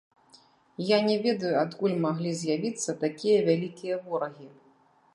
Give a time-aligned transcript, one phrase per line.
[0.83, 4.55] Я не ведаю, адкуль маглі з'явіцца такія вялікія ворагі.